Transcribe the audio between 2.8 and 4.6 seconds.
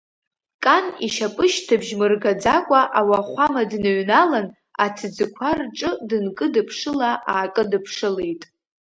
ауахәама дныҩналан,